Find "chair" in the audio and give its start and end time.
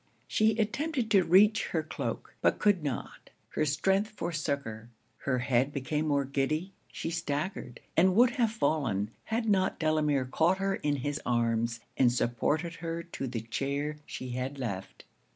13.41-13.97